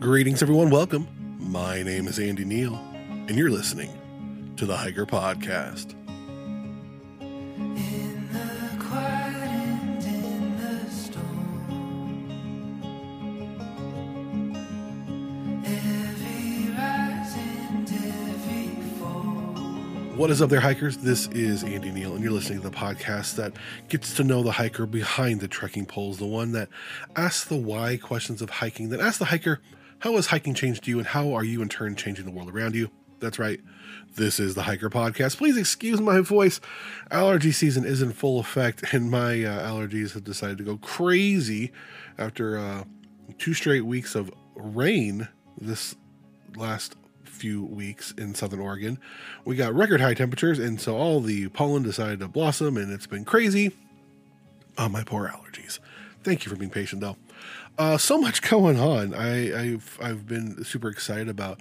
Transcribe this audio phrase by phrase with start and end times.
[0.00, 0.70] Greetings, everyone.
[0.70, 1.08] Welcome.
[1.40, 2.76] My name is Andy Neal,
[3.26, 3.90] and you're listening
[4.56, 5.94] to the Hiker Podcast.
[7.20, 11.74] In the quiet and in the storm,
[15.66, 20.16] every rise and every fall.
[20.16, 20.98] What is up there, hikers?
[20.98, 23.52] This is Andy Neal, and you're listening to the podcast that
[23.88, 26.68] gets to know the hiker behind the trekking poles, the one that
[27.16, 29.60] asks the why questions of hiking, that asks the hiker,
[30.00, 32.74] how has hiking changed you, and how are you in turn changing the world around
[32.74, 32.90] you?
[33.20, 33.60] That's right.
[34.14, 35.38] This is the Hiker Podcast.
[35.38, 36.60] Please excuse my voice.
[37.10, 41.72] Allergy season is in full effect, and my uh, allergies have decided to go crazy
[42.16, 42.84] after uh,
[43.38, 45.28] two straight weeks of rain
[45.60, 45.96] this
[46.56, 48.98] last few weeks in southern Oregon.
[49.44, 53.06] We got record high temperatures, and so all the pollen decided to blossom, and it's
[53.06, 53.72] been crazy.
[54.76, 55.80] Oh, my poor allergies.
[56.22, 57.16] Thank you for being patient, though.
[57.78, 59.14] Uh, so much going on.
[59.14, 61.60] I, I've I've been super excited about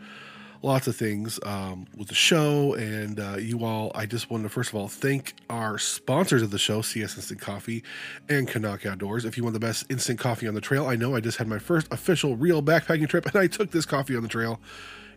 [0.64, 3.92] lots of things um, with the show and uh, you all.
[3.94, 7.40] I just wanted to first of all thank our sponsors of the show, CS Instant
[7.40, 7.84] Coffee
[8.28, 9.26] and CNOC Outdoors.
[9.26, 11.48] If you want the best instant coffee on the trail, I know I just had
[11.48, 14.60] my first official real backpacking trip, and I took this coffee on the trail.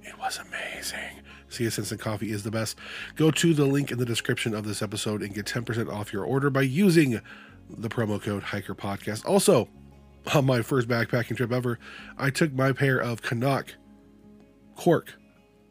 [0.03, 1.23] It was amazing.
[1.49, 2.79] CS Instant Coffee is the best.
[3.17, 6.25] Go to the link in the description of this episode and get 10% off your
[6.25, 7.21] order by using
[7.69, 9.27] the promo code Hiker Podcast.
[9.27, 9.69] Also,
[10.35, 11.79] on my first backpacking trip ever,
[12.19, 13.71] I took my pair of CNOC
[14.77, 15.15] cork,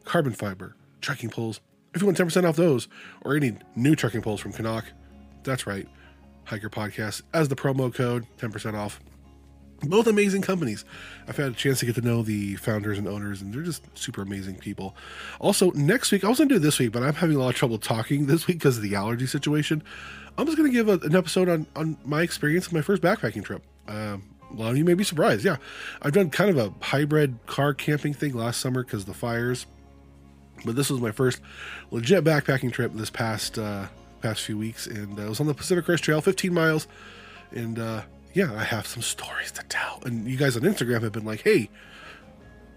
[0.04, 1.60] carbon fiber, trekking poles.
[1.94, 2.88] If you want 10% off those
[3.22, 4.84] or any new trekking poles from CNOC,
[5.42, 5.88] that's right,
[6.44, 9.00] Hiker Podcast as the promo code, 10% off.
[9.82, 10.84] Both amazing companies.
[11.26, 13.82] I've had a chance to get to know the founders and owners, and they're just
[13.96, 14.94] super amazing people.
[15.38, 17.48] Also, next week, I was going to do this week, but I'm having a lot
[17.48, 19.82] of trouble talking this week because of the allergy situation.
[20.36, 23.00] I'm just going to give a, an episode on, on my experience of my first
[23.02, 23.62] backpacking trip.
[23.88, 25.44] Um, a lot of you may be surprised.
[25.44, 25.56] Yeah,
[26.02, 29.66] I've done kind of a hybrid car camping thing last summer because the fires,
[30.64, 31.40] but this was my first
[31.90, 33.86] legit backpacking trip this past uh,
[34.20, 36.86] past few weeks, and uh, I was on the Pacific Crest Trail, 15 miles,
[37.52, 38.02] and uh,
[38.34, 40.00] yeah, I have some stories to tell.
[40.04, 41.70] And you guys on Instagram have been like, "Hey,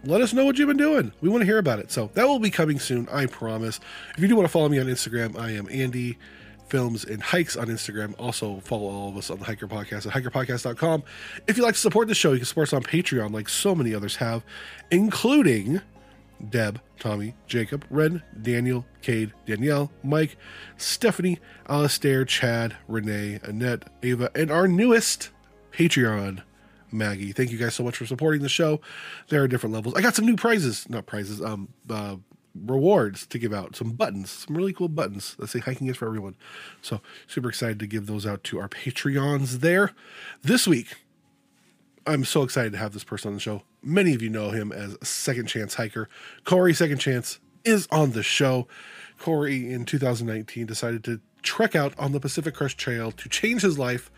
[0.04, 1.12] let us know what you've been doing.
[1.22, 3.80] We want to hear about it." So that will be coming soon, I promise.
[4.16, 6.18] If you do want to follow me on Instagram, I am Andy
[6.74, 8.16] Films and Hikes on Instagram.
[8.18, 11.04] Also follow all of us on the Hiker Podcast at hikerpodcast.com.
[11.46, 13.76] If you'd like to support the show, you can support us on Patreon, like so
[13.76, 14.44] many others have,
[14.90, 15.82] including
[16.50, 20.36] Deb, Tommy, Jacob, Ren, Daniel, Cade, Danielle, Mike,
[20.78, 21.38] Stephanie,
[21.70, 25.30] Alastair, Chad, Renee, Annette, Ava, and our newest
[25.74, 26.42] Patreon,
[26.92, 27.34] Maggie.
[27.34, 28.82] Thank you guys so much for supporting the show.
[29.30, 29.94] There are different levels.
[29.94, 32.16] I got some new prizes, not prizes, um, uh,
[32.56, 33.76] rewards to give out.
[33.76, 36.36] Some buttons, some really cool buttons that say hiking is for everyone.
[36.82, 39.92] So super excited to give those out to our Patreons there.
[40.42, 40.96] This week,
[42.06, 43.64] I'm so excited to have this person on the show.
[43.82, 46.10] Many of you know him as Second Chance Hiker.
[46.44, 48.68] Cory Second Chance is on the show.
[49.20, 53.78] Cory in 2019 decided to trek out on the Pacific Crest Trail to change his
[53.80, 54.12] life,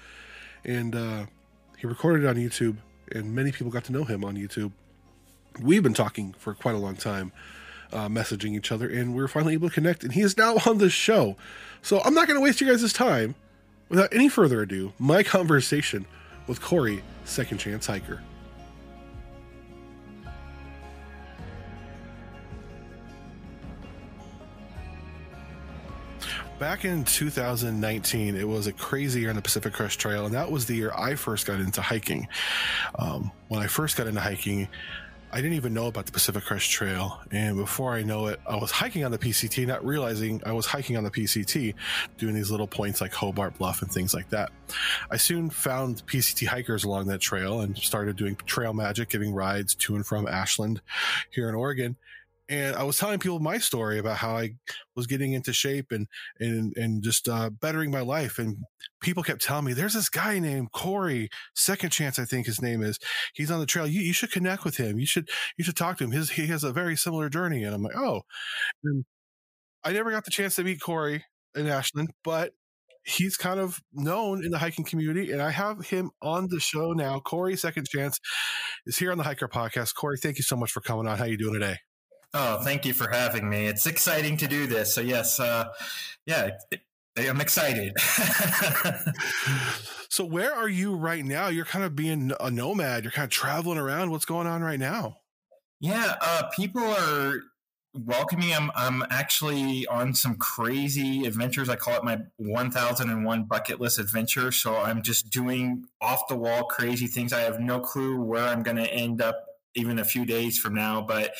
[0.63, 1.25] and uh,
[1.77, 2.77] he recorded it on YouTube,
[3.11, 4.71] and many people got to know him on YouTube.
[5.61, 7.31] We've been talking for quite a long time,
[7.95, 10.57] uh, messaging each other, and we are finally able to connect, and he is now
[10.65, 11.37] on the show.
[11.81, 13.35] So I'm not going to waste you guys' time.
[13.87, 16.05] Without any further ado, my conversation
[16.47, 18.21] with Cory, Second Chance Hiker.
[26.57, 30.49] Back in 2019, it was a crazy year on the Pacific Crest Trail, and that
[30.49, 32.29] was the year I first got into hiking.
[32.97, 34.69] Um, when I first got into hiking,
[35.31, 37.19] I didn't even know about the Pacific Crest Trail.
[37.31, 40.65] And before I know it, I was hiking on the PCT, not realizing I was
[40.65, 41.73] hiking on the PCT,
[42.17, 44.51] doing these little points like Hobart Bluff and things like that.
[45.11, 49.75] I soon found PCT hikers along that trail and started doing trail magic, giving rides
[49.75, 50.81] to and from Ashland
[51.31, 51.97] here in Oregon.
[52.47, 54.51] And I was telling people my story about how I
[54.95, 56.07] was getting into shape and
[56.39, 58.37] and and just uh, bettering my life.
[58.37, 58.57] And
[59.01, 62.83] people kept telling me, "There's this guy named Cory, Second Chance, I think his name
[62.83, 62.99] is.
[63.33, 63.87] He's on the trail.
[63.87, 64.99] You you should connect with him.
[64.99, 66.11] You should you should talk to him.
[66.11, 68.21] His he has a very similar journey." And I'm like, "Oh."
[68.83, 69.05] And
[69.83, 71.25] I never got the chance to meet Cory
[71.55, 72.53] in Ashland, but
[73.03, 76.93] he's kind of known in the hiking community, and I have him on the show
[76.93, 77.19] now.
[77.19, 78.19] Cory Second Chance
[78.85, 79.95] is here on the Hiker Podcast.
[79.95, 81.17] Cory, thank you so much for coming on.
[81.17, 81.77] How are you doing today?
[82.37, 83.65] Oh, thank you for having me.
[83.65, 84.93] It's exciting to do this.
[84.93, 85.69] So yes, uh,
[86.25, 86.51] yeah,
[87.17, 87.93] I'm excited.
[90.09, 91.47] so where are you right now?
[91.47, 93.03] You're kind of being a nomad.
[93.03, 94.11] You're kind of traveling around.
[94.11, 95.19] What's going on right now?
[95.79, 97.41] yeah, uh, people are
[97.93, 98.53] welcoming.
[98.53, 101.69] I'm I'm actually on some crazy adventures.
[101.69, 104.51] I call it my 1001 bucket list adventure.
[104.51, 107.33] So I'm just doing off the wall crazy things.
[107.33, 109.45] I have no clue where I'm going to end up
[109.75, 111.01] even a few days from now.
[111.01, 111.33] But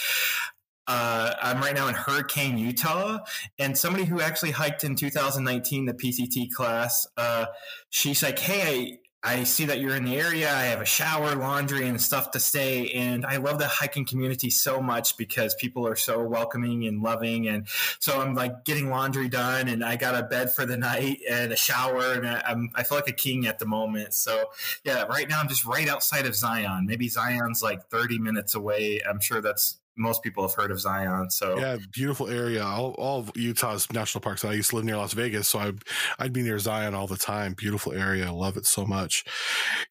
[0.87, 3.19] uh, I'm right now in Hurricane, Utah,
[3.59, 7.07] and somebody who actually hiked in 2019 the PCT class.
[7.17, 7.45] Uh,
[7.89, 10.55] she's like, "Hey, I see that you're in the area.
[10.55, 12.91] I have a shower, laundry, and stuff to stay.
[12.91, 17.47] And I love the hiking community so much because people are so welcoming and loving.
[17.47, 17.67] And
[17.97, 21.51] so I'm like getting laundry done, and I got a bed for the night and
[21.51, 24.13] a shower, and I'm I feel like a king at the moment.
[24.13, 24.51] So
[24.83, 26.85] yeah, right now I'm just right outside of Zion.
[26.85, 29.01] Maybe Zion's like 30 minutes away.
[29.09, 31.29] I'm sure that's most people have heard of Zion.
[31.29, 32.63] So Yeah, beautiful area.
[32.63, 34.43] All, all of Utah's national parks.
[34.43, 35.79] I used to live near Las Vegas, so I'd,
[36.19, 37.53] I'd be near Zion all the time.
[37.53, 38.31] Beautiful area.
[38.31, 39.23] Love it so much.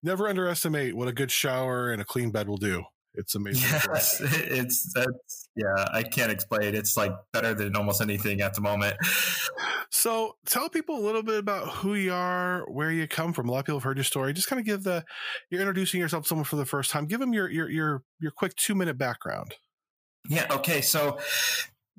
[0.02, 2.84] Never underestimate what a good shower and a clean bed will do.
[3.16, 3.62] It's amazing.
[3.94, 5.84] yes, it's that's yeah.
[5.92, 6.74] I can't explain.
[6.74, 8.96] It's like better than almost anything at the moment.
[9.90, 13.48] So tell people a little bit about who you are, where you come from.
[13.48, 14.32] A lot of people have heard your story.
[14.32, 15.04] Just kind of give the
[15.48, 17.06] you're introducing yourself to someone for the first time.
[17.06, 19.54] Give them your your your your quick two minute background.
[20.28, 20.46] Yeah.
[20.50, 20.80] Okay.
[20.80, 21.18] So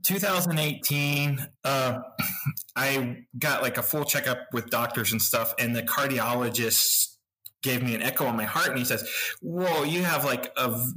[0.04, 2.00] 2018, uh,
[2.76, 7.16] I got like a full checkup with doctors and stuff, and the cardiologist
[7.64, 9.08] gave me an echo on my heart, and he says,
[9.42, 10.88] "Whoa, you have like a."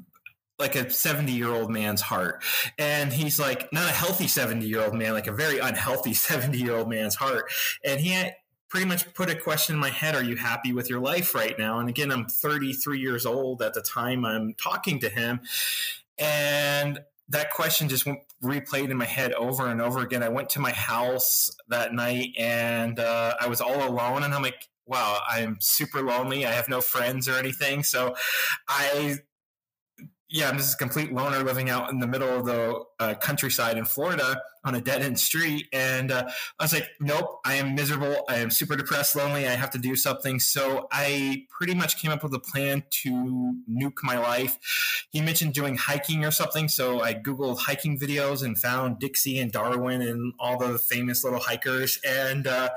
[0.61, 2.43] Like a 70 year old man's heart.
[2.79, 6.59] And he's like, not a healthy 70 year old man, like a very unhealthy 70
[6.59, 7.45] year old man's heart.
[7.85, 8.35] And he had,
[8.69, 11.59] pretty much put a question in my head Are you happy with your life right
[11.59, 11.79] now?
[11.79, 15.41] And again, I'm 33 years old at the time I'm talking to him.
[16.19, 20.23] And that question just went, replayed in my head over and over again.
[20.23, 24.43] I went to my house that night and uh, I was all alone, and I'm
[24.43, 26.47] like, wow, I'm super lonely.
[26.47, 27.83] I have no friends or anything.
[27.83, 28.15] So
[28.69, 29.19] I
[30.31, 33.79] yeah, I'm just a complete loner living out in the middle of the uh, countryside
[33.79, 35.67] in Florida on a dead end street.
[35.73, 36.29] And uh,
[36.59, 38.25] I was like, nope, I am miserable.
[38.29, 39.49] I am super depressed, lonely.
[39.49, 40.39] I have to do something.
[40.39, 45.07] So I pretty much came up with a plan to nuke my life.
[45.11, 46.69] He mentioned doing hiking or something.
[46.69, 51.41] So I Googled hiking videos and found Dixie and Darwin and all the famous little
[51.41, 51.99] hikers.
[52.07, 52.69] And uh,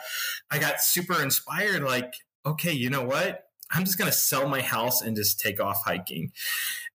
[0.49, 2.13] I got super inspired like,
[2.45, 3.47] okay, you know what?
[3.73, 6.31] I'm just going to sell my house and just take off hiking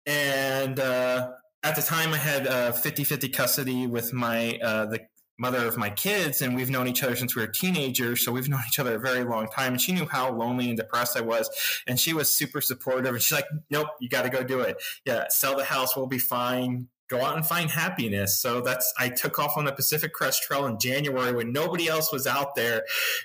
[0.07, 5.01] and uh, at the time I had uh, 50-50 custody with my uh, the
[5.39, 8.25] mother of my kids, and we've known each other since we were teenagers.
[8.25, 9.73] So we've known each other a very long time.
[9.73, 11.51] And she knew how lonely and depressed I was,
[11.87, 13.13] and she was super supportive.
[13.13, 14.83] And she's like, "Nope, you got to go do it.
[15.05, 15.97] Yeah, sell the house.
[15.97, 18.41] We'll be fine." Go out and find happiness.
[18.41, 22.13] So that's I took off on the Pacific Crest Trail in January when nobody else
[22.13, 22.83] was out there,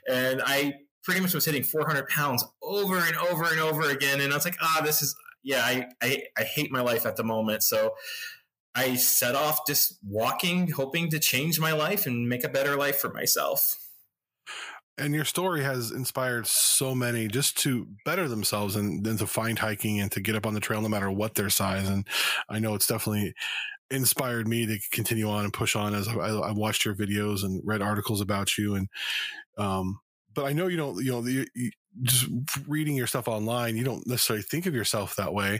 [0.07, 4.21] and I pretty much was hitting 400 pounds over and over and over again.
[4.21, 7.15] And I was like, ah, this is yeah, I, I, I hate my life at
[7.15, 7.63] the moment.
[7.63, 7.95] So
[8.73, 12.97] I set off just walking, hoping to change my life and make a better life
[12.97, 13.77] for myself.
[14.97, 19.57] And your story has inspired so many just to better themselves and then to find
[19.57, 21.89] hiking and to get up on the trail no matter what their size.
[21.89, 22.07] And
[22.49, 23.33] I know it's definitely
[23.89, 27.61] inspired me to continue on and push on as I, I watched your videos and
[27.65, 28.75] read articles about you.
[28.75, 28.88] And,
[29.57, 29.99] um,
[30.33, 31.45] but I know you don't, you know, you,
[32.03, 32.27] just
[32.67, 35.59] reading your stuff online, you don't necessarily think of yourself that way.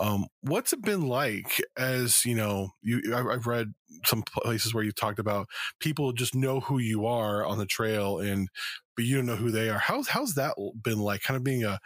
[0.00, 3.74] Um, what's it been like as, you know, you, I've read
[4.04, 5.48] some places where you talked about
[5.80, 8.48] people just know who you are on the trail and,
[8.96, 9.78] but you don't know who they are.
[9.78, 11.78] How's, how's that been like kind of being a,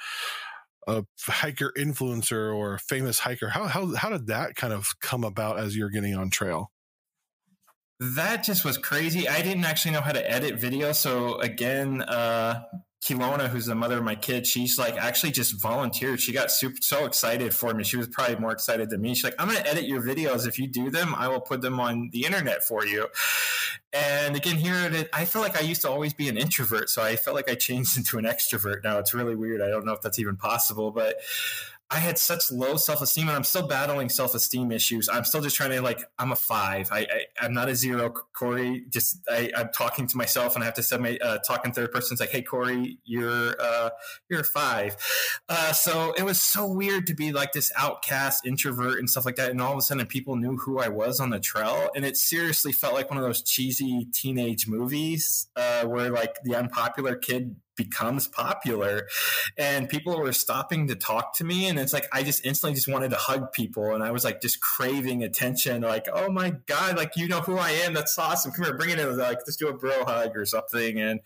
[0.87, 3.49] a hiker influencer or famous hiker?
[3.49, 6.71] How, how, how did that kind of come about as you're getting on trail?
[7.99, 9.29] That just was crazy.
[9.29, 10.93] I didn't actually know how to edit video.
[10.93, 12.63] So again, uh,
[13.03, 16.21] Kilona, who's the mother of my kid, she's like actually just volunteered.
[16.21, 17.83] She got super so excited for me.
[17.83, 19.15] She was probably more excited than me.
[19.15, 20.47] She's like, I'm gonna edit your videos.
[20.47, 23.09] If you do them, I will put them on the internet for you.
[23.93, 27.17] And again, here I feel like I used to always be an introvert, so I
[27.17, 28.85] felt like I changed into an extrovert.
[28.85, 29.63] Now it's really weird.
[29.63, 31.17] I don't know if that's even possible, but
[31.93, 35.09] I had such low self esteem, and I'm still battling self esteem issues.
[35.09, 36.05] I'm still just trying to like.
[36.19, 36.89] I'm a five.
[36.93, 37.07] I,
[37.41, 38.11] I am not a zero.
[38.33, 41.67] Cory, just I, am talking to myself, and I have to set my uh, talk
[41.67, 42.15] in third person.
[42.15, 43.91] It's like, hey, Cory, you're uh,
[44.29, 44.97] you're a five.
[45.49, 49.37] Uh, so it was so weird to be like this outcast introvert and stuff like
[49.37, 52.05] that, and all of a sudden people knew who I was on the trail, and
[52.05, 57.17] it seriously felt like one of those cheesy teenage movies uh, where like the unpopular
[57.17, 59.07] kid becomes popular.
[59.57, 61.67] And people were stopping to talk to me.
[61.69, 63.95] And it's like i just instantly just wanted to hug people.
[63.95, 65.83] And i was like just craving attention.
[65.83, 67.95] Like oh my god like you know who i am?
[67.95, 68.53] That's awesome.
[68.53, 69.17] Come here bring it in.
[69.17, 71.01] Like let's do a bro hug or something.
[71.01, 71.21] And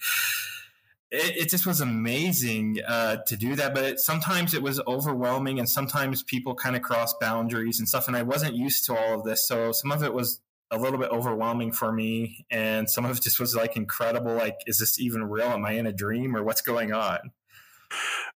[1.11, 3.75] it, it just was amazing uh, to do that.
[3.75, 8.07] But it, sometimes it was overwhelming and sometimes people kind of cross boundaries and stuff.
[8.07, 9.47] And i wasn't used to all of this.
[9.47, 10.41] So some of it was
[10.75, 12.45] a little bit overwhelming for me.
[12.51, 14.35] And some of it just was like incredible.
[14.35, 15.47] Like, is this even real?
[15.47, 17.19] Am I in a dream or what's going on?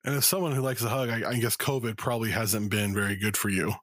[0.03, 3.15] And as someone who likes a hug, I, I guess COVID probably hasn't been very
[3.15, 3.73] good for you.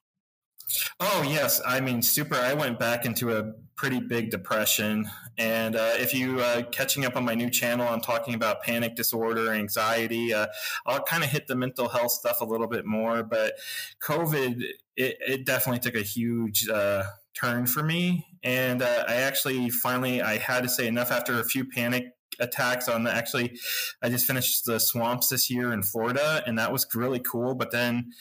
[0.98, 2.36] Oh yes, I mean super.
[2.36, 7.16] I went back into a pretty big depression, and uh, if you uh, catching up
[7.16, 10.32] on my new channel, I'm talking about panic disorder, anxiety.
[10.32, 10.46] Uh,
[10.86, 13.54] I'll kind of hit the mental health stuff a little bit more, but
[14.00, 14.62] COVID
[14.96, 20.22] it, it definitely took a huge uh, turn for me, and uh, I actually finally
[20.22, 22.04] I had to say enough after a few panic
[22.40, 23.58] attacks on the actually
[24.02, 27.70] I just finished the swamps this year in Florida, and that was really cool, but
[27.70, 28.12] then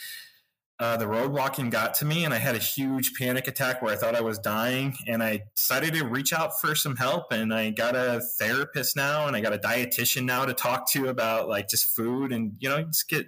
[0.80, 3.94] uh, the road walking got to me and I had a huge panic attack where
[3.94, 4.94] I thought I was dying.
[5.08, 7.32] And I decided to reach out for some help.
[7.32, 11.08] And I got a therapist now and I got a dietitian now to talk to
[11.08, 13.28] about like just food and, you know, just get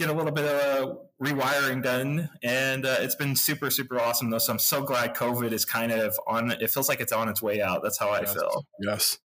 [0.00, 4.38] get a little bit of rewiring done and uh, it's been super super awesome though
[4.38, 7.42] so i'm so glad covid is kind of on it feels like it's on its
[7.42, 7.82] way out.
[7.82, 8.66] That's how i feel.
[8.80, 9.18] Yes.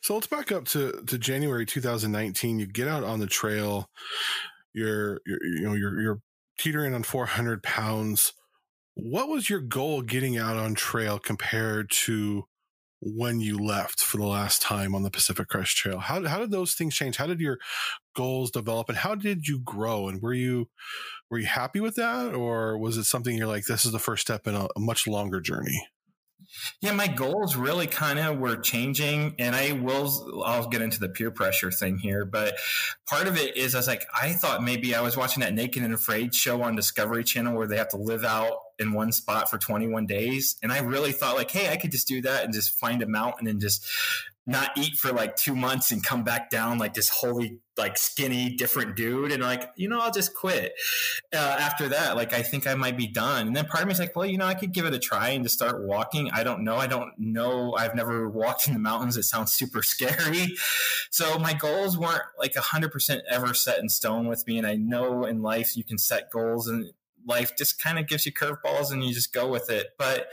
[0.00, 3.88] So let's back up to to january 2019 you get out on the trail.
[4.72, 6.20] You're, you're you know you're you're
[6.58, 8.32] teetering on 400 pounds.
[8.94, 12.44] What was your goal getting out on trail compared to
[13.00, 15.98] when you left for the last time on the Pacific Crest Trail?
[15.98, 17.16] How, how did those things change?
[17.16, 17.58] How did your
[18.14, 20.08] goals develop and how did you grow?
[20.08, 20.68] And were you,
[21.30, 22.34] were you happy with that?
[22.34, 25.06] Or was it something you're like, this is the first step in a, a much
[25.06, 25.86] longer journey?
[26.80, 30.42] Yeah, my goals really kind of were changing, and I will.
[30.44, 32.56] I'll get into the peer pressure thing here, but
[33.08, 35.82] part of it is I was like, I thought maybe I was watching that Naked
[35.82, 39.50] and Afraid show on Discovery Channel where they have to live out in one spot
[39.50, 42.52] for 21 days, and I really thought like, hey, I could just do that and
[42.52, 43.86] just find a mountain and just
[44.46, 48.50] not eat for like two months and come back down like this holy like skinny
[48.50, 50.72] different dude and like you know i'll just quit
[51.34, 52.16] uh, after that.
[52.16, 53.48] Like i think i might be done.
[53.48, 54.98] And then part of me is like well you know i could give it a
[54.98, 56.30] try and just start walking.
[56.30, 56.76] I don't know.
[56.76, 57.74] I don't know.
[57.76, 59.16] I've never walked in the mountains.
[59.16, 60.56] It sounds super scary.
[61.10, 64.58] So my goals weren't like 100% ever set in stone with me.
[64.58, 66.92] And i know in life you can set goals and
[67.26, 69.88] life just kind of gives you curveballs and you just go with it.
[69.98, 70.28] But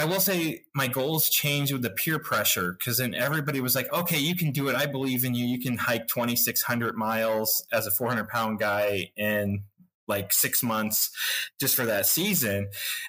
[0.00, 3.92] I will say my goals changed with the peer pressure because then everybody was like,
[3.92, 4.74] okay, you can do it.
[4.74, 5.44] I believe in you.
[5.44, 9.64] You can hike 2,600 miles as a 400 pound guy in
[10.08, 11.10] like six months
[11.60, 12.68] just for that season.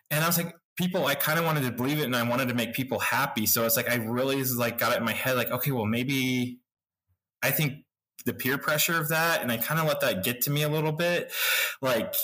[0.09, 2.49] And I was like, people, I kind of wanted to believe it and I wanted
[2.49, 3.45] to make people happy.
[3.45, 6.59] So it's like, I really like got it in my head, like, okay, well, maybe
[7.41, 7.85] I think
[8.25, 9.41] the peer pressure of that.
[9.41, 11.31] And I kind of let that get to me a little bit.
[11.81, 12.15] Like,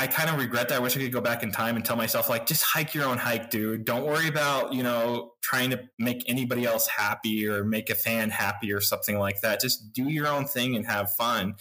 [0.00, 0.76] I kind of regret that.
[0.76, 3.04] I wish I could go back in time and tell myself, like, just hike your
[3.04, 3.84] own hike, dude.
[3.84, 8.30] Don't worry about, you know, trying to make anybody else happy or make a fan
[8.30, 9.60] happy or something like that.
[9.60, 11.56] Just do your own thing and have fun.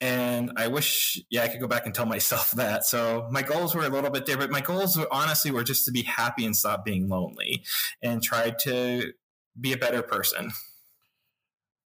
[0.00, 2.86] And I wish, yeah, I could go back and tell myself that.
[2.86, 4.50] So my goals were a little bit different.
[4.50, 7.62] My goals honestly were just to be happy and stop being lonely
[8.00, 9.12] and try to
[9.60, 10.50] be a better person.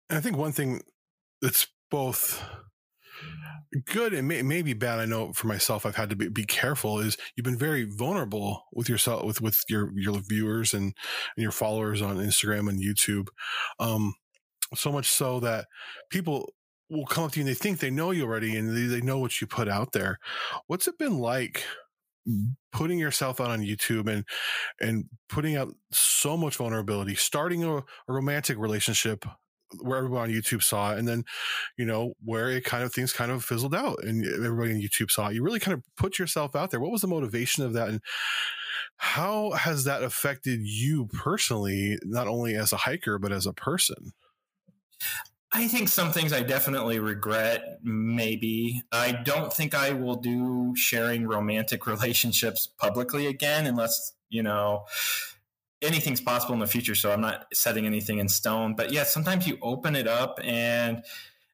[0.08, 0.82] I think one thing
[1.42, 2.40] that's both
[3.86, 5.00] good and may, maybe bad.
[5.00, 7.00] I know for myself, I've had to be, be, careful.
[7.00, 11.52] Is you've been very vulnerable with yourself, with with your your viewers and, and your
[11.52, 13.28] followers on Instagram and YouTube.
[13.78, 14.14] Um,
[14.74, 15.66] so much so that
[16.10, 16.52] people
[16.90, 19.00] will come up to you and they think they know you already and they, they
[19.00, 20.18] know what you put out there.
[20.66, 21.64] What's it been like
[22.72, 24.24] putting yourself out on YouTube and
[24.80, 29.24] and putting out so much vulnerability, starting a, a romantic relationship
[29.80, 31.24] where everyone on YouTube saw it, and then
[31.76, 35.10] you know where it kind of things kind of fizzled out, and everybody on YouTube
[35.10, 35.34] saw it.
[35.34, 36.80] You really kind of put yourself out there.
[36.80, 38.00] What was the motivation of that, and
[38.96, 44.12] how has that affected you personally, not only as a hiker but as a person?
[45.56, 47.78] I think some things I definitely regret.
[47.84, 54.84] Maybe I don't think I will do sharing romantic relationships publicly again, unless you know
[55.84, 56.94] anything's possible in the future.
[56.94, 58.74] So I'm not setting anything in stone.
[58.74, 61.04] But yeah, sometimes you open it up and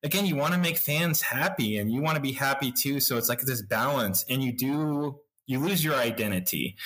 [0.02, 3.00] again, you want to make fans happy and you want to be happy too.
[3.00, 5.20] So it's like this balance and you do
[5.50, 6.76] you lose your identity.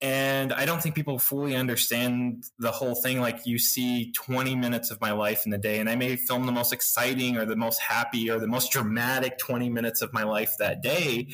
[0.00, 3.20] And I don't think people fully understand the whole thing.
[3.20, 6.46] Like you see 20 minutes of my life in the day, and I may film
[6.46, 10.22] the most exciting or the most happy or the most dramatic 20 minutes of my
[10.22, 11.28] life that day.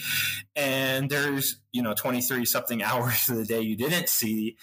[0.57, 4.57] And there's, you know, 23 something hours of the day you didn't see.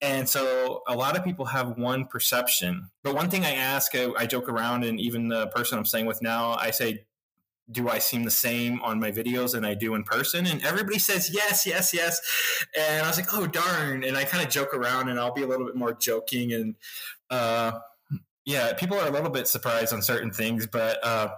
[0.00, 2.90] And so a lot of people have one perception.
[3.04, 6.06] But one thing I ask, I, I joke around, and even the person I'm staying
[6.06, 7.04] with now, I say,
[7.70, 10.46] do I seem the same on my videos than I do in person?
[10.46, 12.20] And everybody says yes, yes, yes.
[12.76, 14.04] And I was like, oh darn.
[14.04, 16.74] And I kind of joke around and I'll be a little bit more joking and
[17.30, 17.72] uh,
[18.44, 21.28] yeah, people are a little bit surprised on certain things, but uh,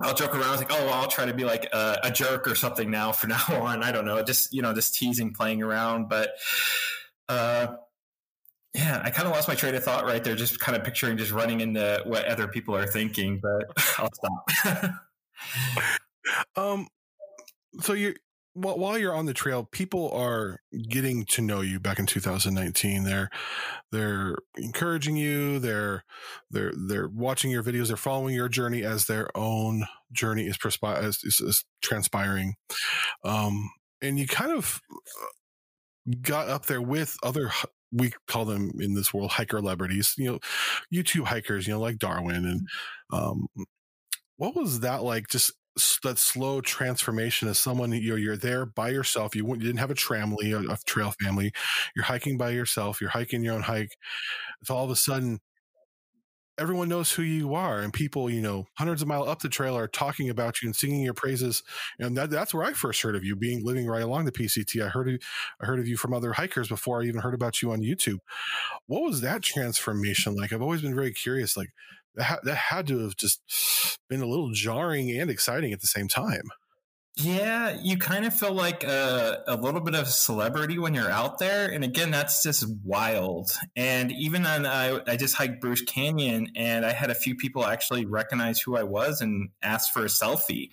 [0.00, 0.44] I'll joke around.
[0.44, 2.90] I was like, oh, well, I'll try to be like a, a, jerk or something
[2.90, 3.82] now for now on.
[3.82, 6.08] I don't know, just you know, just teasing, playing around.
[6.08, 6.30] But
[7.28, 7.68] uh,
[8.74, 11.16] yeah, I kind of lost my train of thought right there, just kind of picturing
[11.16, 13.40] just running into what other people are thinking.
[13.40, 14.94] But I'll stop.
[16.56, 16.86] um,
[17.80, 18.14] so you
[18.54, 23.04] while, while you're on the trail, people are getting to know you back in 2019.
[23.04, 23.30] They're
[23.92, 25.58] they're encouraging you.
[25.58, 26.04] They're
[26.50, 27.88] they're they're watching your videos.
[27.88, 32.54] They're following your journey as their own journey is, perspi- is, is, is transpiring.
[33.24, 33.70] Um,
[34.02, 37.50] and you kind of uh, got up there with other
[37.92, 40.38] we call them in this world hiker celebrities you know
[40.92, 42.68] youtube hikers you know like darwin and
[43.12, 43.48] um
[44.40, 45.52] what was that like just
[46.02, 49.94] that slow transformation as someone you're you're there by yourself you, you didn't have a
[49.94, 51.52] tramily a, a trail family
[51.94, 53.96] you're hiking by yourself you're hiking your own hike
[54.62, 55.40] it's all of a sudden
[56.58, 59.76] everyone knows who you are and people you know hundreds of miles up the trail
[59.76, 61.62] are talking about you and singing your praises
[61.98, 64.82] and that, that's where i first heard of you being living right along the pct
[64.82, 65.20] i heard of,
[65.60, 68.18] i heard of you from other hikers before i even heard about you on youtube.
[68.86, 70.52] What was that transformation like?
[70.52, 71.70] I've always been very curious like
[72.14, 73.40] that, ha- that had to have just
[74.08, 76.50] been a little jarring and exciting at the same time
[77.16, 81.10] Yeah, you kind of feel like a, a little bit of a celebrity when you're
[81.10, 81.70] out there.
[81.70, 83.50] And again, that's just wild.
[83.76, 87.66] And even on, I, I just hiked Bryce Canyon and I had a few people
[87.66, 90.70] actually recognize who I was and ask for a selfie.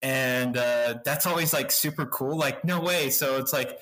[0.00, 2.38] And uh, that's always like super cool.
[2.38, 3.10] Like, no way.
[3.10, 3.78] So it's like,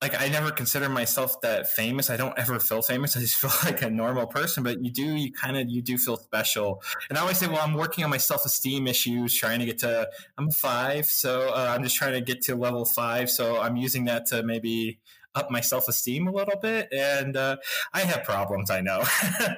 [0.00, 2.08] like I never consider myself that famous.
[2.08, 3.16] I don't ever feel famous.
[3.16, 4.62] I just feel like a normal person.
[4.62, 6.82] But you do, you kind of, you do feel special.
[7.08, 9.78] And I always say, well, I'm working on my self esteem issues, trying to get
[9.78, 10.08] to.
[10.38, 13.30] I'm five, so uh, I'm just trying to get to level five.
[13.30, 14.98] So I'm using that to maybe
[15.34, 16.88] up my self esteem a little bit.
[16.92, 17.56] And uh,
[17.92, 19.02] I have problems, I know.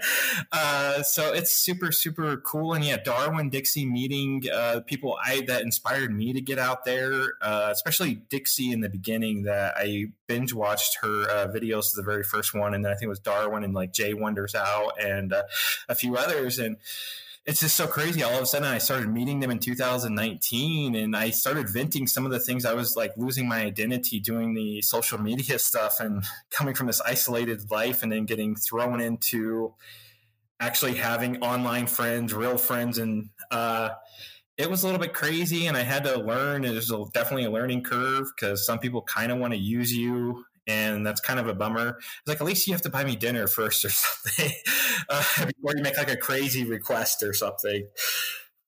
[0.53, 2.75] uh, so it's super, super cool.
[2.75, 7.33] And yeah, Darwin Dixie meeting uh, people I that inspired me to get out there,
[7.41, 9.45] uh, especially Dixie in the beginning.
[9.45, 13.05] That I binge watched her uh, videos, the very first one, and then I think
[13.05, 15.45] it was Darwin and like Jay Wonders Out and uh,
[15.89, 16.77] a few others, and
[17.45, 18.23] it's just so crazy.
[18.23, 22.25] All of a sudden, I started meeting them in 2019, and I started venting some
[22.25, 26.25] of the things I was like losing my identity doing the social media stuff and
[26.51, 29.75] coming from this isolated life, and then getting thrown into
[30.61, 33.91] actually having online friends, real friends, and uh,
[34.57, 35.67] it was a little bit crazy.
[35.67, 36.65] And I had to learn.
[36.65, 36.81] A,
[37.13, 40.45] definitely a learning curve because some people kind of want to use you.
[40.67, 41.99] And that's kind of a bummer.
[41.99, 44.53] It's like, at least you have to buy me dinner first or something
[45.09, 47.87] uh, before you make like a crazy request or something.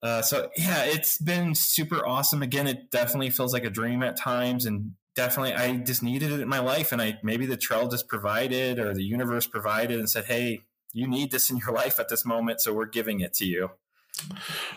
[0.04, 2.42] Uh, so yeah, it's been super awesome.
[2.42, 6.40] Again, it definitely feels like a dream at times, and definitely I just needed it
[6.40, 10.11] in my life, and I maybe the trail just provided or the universe provided and
[10.11, 10.61] said, "Hey,
[10.92, 13.70] you need this in your life at this moment, so we're giving it to you."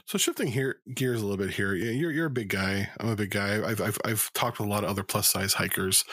[0.05, 2.89] So shifting here gears a little bit here, you're you're a big guy.
[2.97, 3.67] I'm a big guy.
[3.67, 6.05] I've I've I've talked with a lot of other plus size hikers.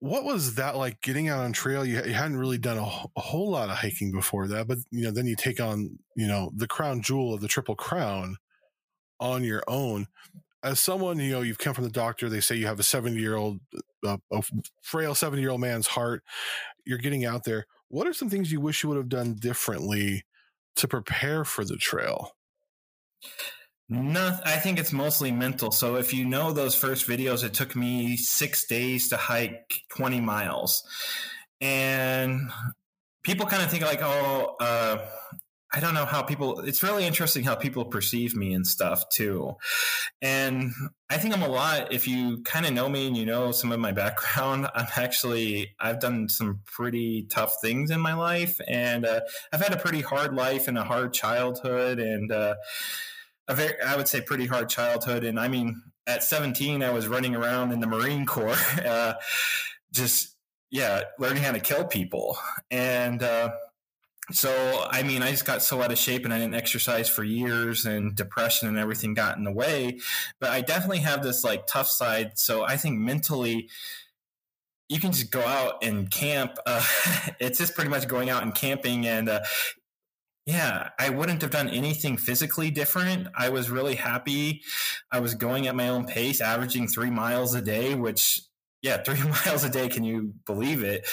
[0.00, 1.84] What was that like getting out on trail?
[1.84, 2.82] You, you hadn't really done a,
[3.16, 6.26] a whole lot of hiking before that, but you know then you take on you
[6.26, 8.36] know the crown jewel of the Triple Crown
[9.20, 10.06] on your own.
[10.62, 12.28] As someone you know, you've come from the doctor.
[12.28, 13.60] They say you have a 70 year old,
[14.04, 14.42] uh, a
[14.82, 16.22] frail 70 year old man's heart.
[16.84, 17.66] You're getting out there.
[17.88, 20.24] What are some things you wish you would have done differently
[20.76, 22.32] to prepare for the trail?
[23.90, 25.70] No, I think it's mostly mental.
[25.70, 30.20] So if you know those first videos, it took me six days to hike 20
[30.20, 30.82] miles.
[31.62, 32.50] And
[33.22, 35.06] people kind of think like, oh, uh,
[35.72, 39.54] I don't know how people, it's really interesting how people perceive me and stuff too.
[40.20, 40.72] And
[41.08, 43.72] I think I'm a lot, if you kind of know me and you know some
[43.72, 48.60] of my background, I'm actually, I've done some pretty tough things in my life.
[48.68, 49.20] And uh,
[49.50, 51.98] I've had a pretty hard life and a hard childhood.
[51.98, 52.56] And, uh,
[53.48, 55.24] a very, I would say, pretty hard childhood.
[55.24, 58.56] And I mean, at 17, I was running around in the Marine Corps,
[58.86, 59.14] uh,
[59.92, 60.36] just
[60.70, 62.36] yeah, learning how to kill people.
[62.70, 63.52] And uh,
[64.32, 67.24] so, I mean, I just got so out of shape, and I didn't exercise for
[67.24, 70.00] years, and depression and everything got in the way.
[70.40, 72.38] But I definitely have this like tough side.
[72.38, 73.68] So I think mentally.
[74.90, 76.56] You can just go out and camp.
[76.64, 76.82] Uh,
[77.40, 79.40] it's just pretty much going out and camping, and uh,
[80.48, 83.28] yeah, I wouldn't have done anything physically different.
[83.36, 84.62] I was really happy.
[85.12, 88.40] I was going at my own pace, averaging three miles a day, which,
[88.80, 89.90] yeah, three miles a day.
[89.90, 91.06] Can you believe it?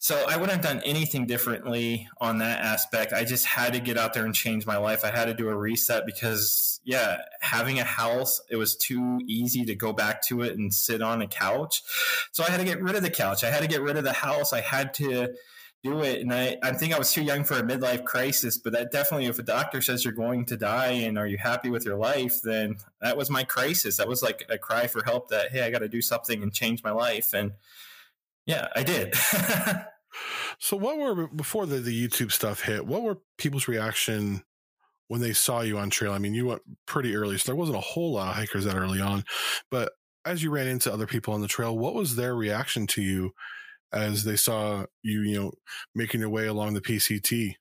[0.00, 3.12] So I wouldn't have done anything differently on that aspect.
[3.12, 5.04] I just had to get out there and change my life.
[5.04, 9.64] I had to do a reset because, yeah, having a house, it was too easy
[9.66, 11.84] to go back to it and sit on a couch.
[12.32, 13.44] So I had to get rid of the couch.
[13.44, 14.52] I had to get rid of the house.
[14.52, 15.28] I had to
[15.82, 16.20] do it.
[16.20, 19.26] And I, I think I was too young for a midlife crisis, but that definitely,
[19.26, 22.42] if a doctor says you're going to die and are you happy with your life,
[22.42, 23.96] then that was my crisis.
[23.96, 26.52] That was like a cry for help that, hey, I got to do something and
[26.52, 27.32] change my life.
[27.32, 27.52] And
[28.46, 29.14] yeah, I did.
[30.58, 32.86] So, what were before the, the YouTube stuff hit?
[32.86, 34.42] What were people's reaction
[35.08, 36.12] when they saw you on trail?
[36.12, 38.76] I mean, you went pretty early, so there wasn't a whole lot of hikers that
[38.76, 39.24] early on.
[39.70, 39.92] But
[40.24, 43.32] as you ran into other people on the trail, what was their reaction to you
[43.92, 45.52] as they saw you, you know,
[45.94, 47.54] making your way along the PCT?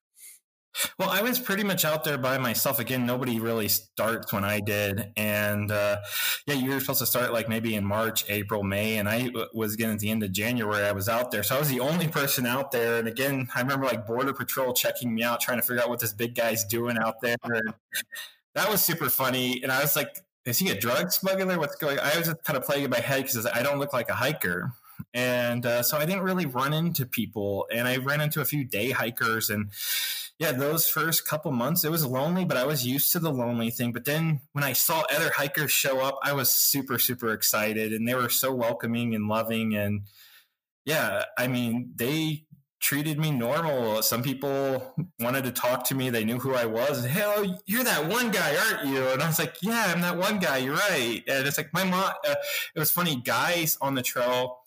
[0.97, 2.79] Well, I was pretty much out there by myself.
[2.79, 5.11] Again, nobody really starts when I did.
[5.17, 5.97] And uh,
[6.45, 8.97] yeah, you were supposed to start like maybe in March, April, May.
[8.97, 11.43] And I was getting at the end of January, I was out there.
[11.43, 12.99] So I was the only person out there.
[12.99, 15.99] And again, I remember like Border Patrol checking me out, trying to figure out what
[15.99, 17.35] this big guy's doing out there.
[17.43, 17.73] And
[18.53, 19.61] that was super funny.
[19.63, 20.15] And I was like,
[20.45, 21.59] is he a drug smuggler?
[21.59, 22.05] What's going on?
[22.05, 24.15] I was just kind of playing in my head because I don't look like a
[24.15, 24.71] hiker.
[25.13, 27.67] And uh, so I didn't really run into people.
[27.71, 29.71] And I ran into a few day hikers and
[30.39, 33.69] yeah, those first couple months, it was lonely, but I was used to the lonely
[33.71, 33.91] thing.
[33.91, 37.91] But then when I saw other hikers show up, I was super, super excited.
[37.91, 39.75] And they were so welcoming and loving.
[39.75, 40.03] And
[40.85, 42.45] yeah, I mean, they
[42.79, 44.01] treated me normal.
[44.01, 46.09] Some people wanted to talk to me.
[46.09, 47.03] They knew who I was.
[47.03, 49.05] Hell, you're that one guy, aren't you?
[49.09, 50.59] And I was like, yeah, I'm that one guy.
[50.59, 51.21] You're right.
[51.27, 52.35] And it's like my mom, uh,
[52.73, 53.17] it was funny.
[53.17, 54.59] Guys on the trail,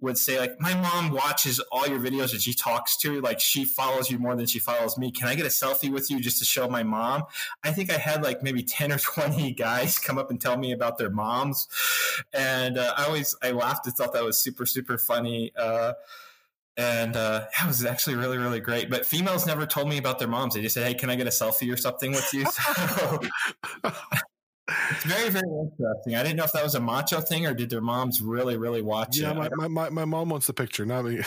[0.00, 3.20] would say like my mom watches all your videos and she talks to.
[3.20, 5.10] Like she follows you more than she follows me.
[5.10, 7.24] Can i get a selfie with you just to show my mom?
[7.62, 10.72] I think i had like maybe 10 or 20 guys come up and tell me
[10.72, 11.68] about their moms.
[12.32, 15.94] And uh, i always i laughed and thought that was super super funny uh,
[16.76, 18.88] and uh, that was actually really really great.
[18.88, 20.54] But females never told me about their moms.
[20.54, 22.46] They just said hey can i get a selfie or something with you?
[23.82, 24.20] So
[24.68, 26.14] it's very, very interesting.
[26.14, 28.82] I didn't know if that was a macho thing or did their moms really, really
[28.82, 29.36] watch yeah, it.
[29.36, 31.20] Yeah, my, my, my mom wants the picture, not me.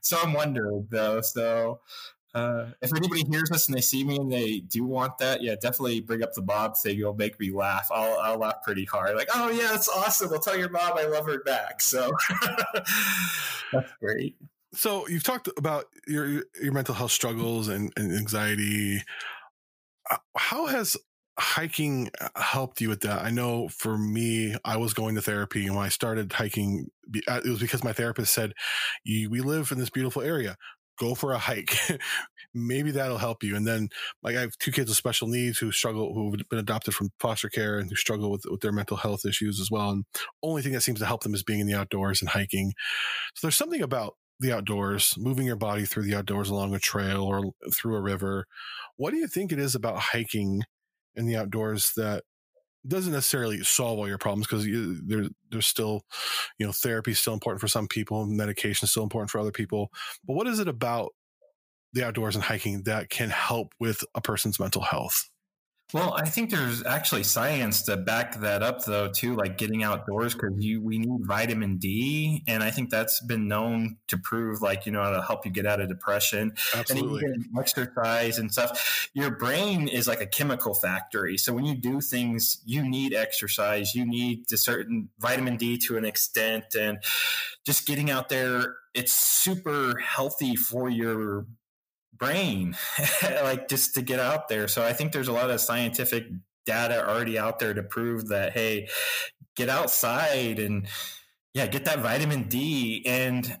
[0.00, 1.20] so I'm wondering though.
[1.20, 1.80] So
[2.34, 5.54] uh, if anybody hears this and they see me and they do want that, yeah,
[5.54, 6.96] definitely bring up the Bob thing.
[6.96, 7.88] You'll make me laugh.
[7.90, 9.16] I'll, I'll laugh pretty hard.
[9.16, 10.32] Like, oh yeah, that's awesome.
[10.32, 11.82] I'll tell your mom I love her back.
[11.82, 12.10] So
[13.72, 14.36] that's great.
[14.72, 19.02] So you've talked about your your mental health struggles and, and anxiety.
[20.12, 20.96] Uh, How has
[21.38, 23.24] hiking uh, helped you with that?
[23.24, 26.88] I know for me, I was going to therapy, and when I started hiking,
[27.28, 28.52] uh, it was because my therapist said,
[29.06, 30.56] "We live in this beautiful area.
[30.98, 31.76] Go for a hike.
[32.54, 33.88] Maybe that'll help you." And then,
[34.22, 37.50] like, I have two kids with special needs who struggle, who've been adopted from foster
[37.50, 39.90] care, and who struggle with with their mental health issues as well.
[39.90, 40.04] And
[40.44, 42.74] only thing that seems to help them is being in the outdoors and hiking.
[43.34, 47.22] So there's something about the outdoors, moving your body through the outdoors along a trail
[47.22, 48.46] or through a river.
[48.96, 50.62] What do you think it is about hiking
[51.14, 52.24] in the outdoors that
[52.86, 54.66] doesn't necessarily solve all your problems because
[55.06, 56.02] there's there's still
[56.58, 59.52] you know therapy is still important for some people medication is still important for other
[59.52, 59.88] people
[60.26, 61.12] but what is it about
[61.92, 65.30] the outdoors and hiking that can help with a person's mental health
[65.94, 70.32] Well, I think there's actually science to back that up, though, too, like getting outdoors
[70.32, 74.86] because you we need vitamin D, and I think that's been known to prove, like
[74.86, 76.54] you know, how to help you get out of depression.
[76.74, 79.10] absolutely And exercise and stuff.
[79.12, 81.36] Your brain is like a chemical factory.
[81.36, 83.94] So when you do things, you need exercise.
[83.94, 86.98] You need a certain vitamin D to an extent, and
[87.66, 91.46] just getting out there, it's super healthy for your
[92.22, 92.76] brain,
[93.42, 94.68] like just to get out there.
[94.68, 96.24] So I think there's a lot of scientific
[96.64, 98.88] data already out there to prove that hey,
[99.56, 100.86] get outside and
[101.52, 103.58] yeah, get that vitamin D and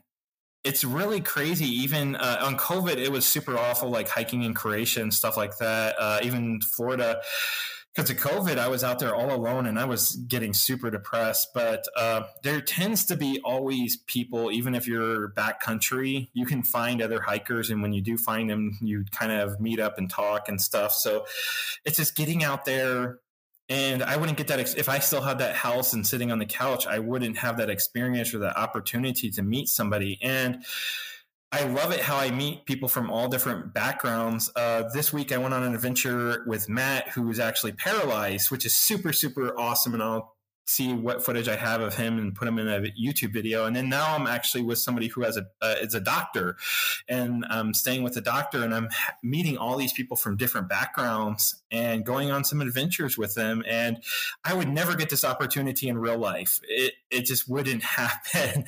[0.64, 1.66] it's really crazy.
[1.66, 5.58] Even uh, on COVID, it was super awful, like hiking in Croatia and stuff like
[5.58, 5.96] that.
[5.98, 7.20] Uh, even Florida,
[7.94, 11.48] because of COVID, I was out there all alone and I was getting super depressed.
[11.52, 17.02] But uh, there tends to be always people, even if you're backcountry, you can find
[17.02, 17.68] other hikers.
[17.68, 20.92] And when you do find them, you kind of meet up and talk and stuff.
[20.92, 21.26] So
[21.84, 23.18] it's just getting out there.
[23.68, 26.38] And I wouldn't get that ex- if I still had that house and sitting on
[26.38, 26.86] the couch.
[26.86, 30.18] I wouldn't have that experience or that opportunity to meet somebody.
[30.22, 30.64] And
[31.54, 34.50] I love it how I meet people from all different backgrounds.
[34.56, 38.64] Uh, this week, I went on an adventure with Matt, who is actually paralyzed, which
[38.64, 39.92] is super, super awesome.
[39.92, 40.31] And I'll
[40.64, 43.66] see what footage I have of him and put him in a YouTube video.
[43.66, 46.56] And then now I'm actually with somebody who has a uh, is a doctor,
[47.08, 48.88] and I'm staying with a doctor, and I'm
[49.22, 53.64] meeting all these people from different backgrounds and going on some adventures with them.
[53.66, 54.02] And
[54.44, 56.60] I would never get this opportunity in real life.
[56.68, 58.64] It it just wouldn't happen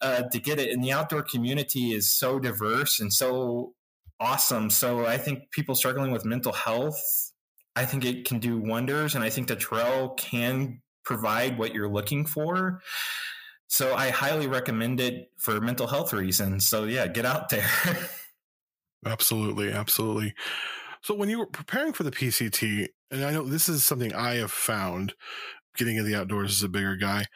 [0.00, 0.70] uh, to get it.
[0.70, 3.74] And the outdoor community is so diverse and so
[4.18, 4.70] awesome.
[4.70, 7.32] So I think people struggling with mental health,
[7.74, 9.14] I think it can do wonders.
[9.14, 12.82] And I think the trail can provide what you're looking for.
[13.68, 16.68] So I highly recommend it for mental health reasons.
[16.68, 17.68] So yeah, get out there.
[19.04, 20.34] Absolutely, absolutely.
[21.00, 24.34] So when you were preparing for the PCT, and I know this is something I
[24.34, 25.14] have found
[25.76, 27.26] getting in the outdoors as a bigger guy,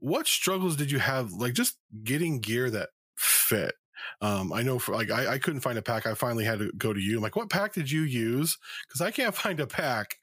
[0.00, 3.74] what struggles did you have like just getting gear that fit?
[4.20, 6.04] Um, I know for like I, I couldn't find a pack.
[6.04, 7.18] I finally had to go to you.
[7.18, 8.58] I'm like, what pack did you use?
[8.88, 10.16] Because I can't find a pack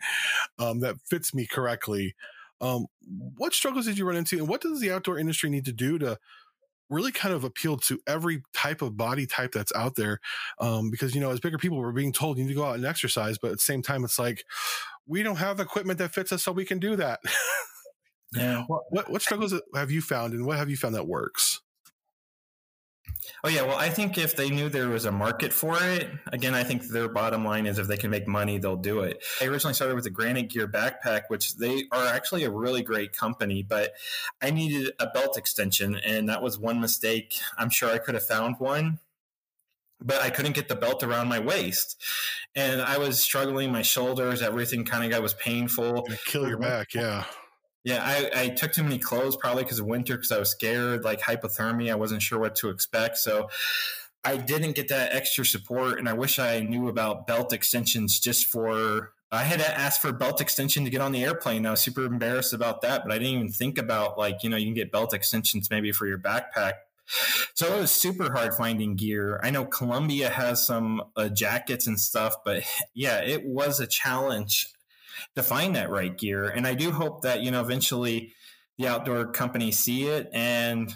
[0.60, 2.16] um, that fits me correctly.
[2.62, 2.86] Um,
[3.38, 5.98] what struggles did you run into, and what does the outdoor industry need to do
[6.00, 6.18] to
[6.90, 10.20] really kind of appeal to every type of body type that's out there?
[10.60, 12.76] Um, because you know, as bigger people, we're being told you need to go out
[12.76, 14.46] and exercise, but at the same time, it's like
[15.08, 17.20] we don't have the equipment that fits us, so we can do that.
[18.34, 18.64] Yeah.
[18.90, 21.62] what what struggles have you found, and what have you found that works?
[23.44, 26.54] Oh yeah, well, I think if they knew there was a market for it, again,
[26.54, 29.24] I think their bottom line is if they can make money, they'll do it.
[29.42, 33.14] I originally started with the Granite Gear backpack, which they are actually a really great
[33.14, 33.94] company, but
[34.42, 37.40] I needed a belt extension, and that was one mistake.
[37.58, 39.00] I'm sure I could have found one,
[40.00, 42.00] but I couldn't get the belt around my waist,
[42.56, 43.72] and I was struggling.
[43.72, 46.08] My shoulders, everything kind of got was painful.
[46.26, 47.26] Kill your back, yeah.
[47.84, 51.04] Yeah, I, I took too many clothes probably because of winter because I was scared,
[51.04, 51.92] like hypothermia.
[51.92, 53.18] I wasn't sure what to expect.
[53.18, 53.50] So
[54.24, 55.98] I didn't get that extra support.
[55.98, 59.14] And I wish I knew about belt extensions just for.
[59.34, 61.66] I had to ask for a belt extension to get on the airplane.
[61.66, 64.58] I was super embarrassed about that, but I didn't even think about like, you know,
[64.58, 66.74] you can get belt extensions maybe for your backpack.
[67.54, 69.40] So it was super hard finding gear.
[69.42, 72.64] I know Columbia has some uh, jackets and stuff, but
[72.94, 74.74] yeah, it was a challenge
[75.36, 76.46] to find that right gear.
[76.46, 78.34] And I do hope that, you know, eventually
[78.78, 80.94] the outdoor companies see it and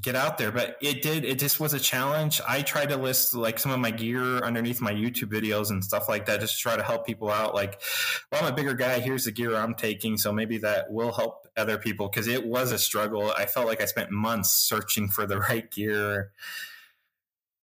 [0.00, 0.50] get out there.
[0.50, 2.40] But it did, it just was a challenge.
[2.46, 6.08] I tried to list like some of my gear underneath my YouTube videos and stuff
[6.08, 7.54] like that, just to try to help people out.
[7.54, 7.80] Like,
[8.32, 8.98] well, I'm a bigger guy.
[8.98, 10.18] Here's the gear I'm taking.
[10.18, 13.30] So maybe that will help other people because it was a struggle.
[13.30, 16.32] I felt like I spent months searching for the right gear.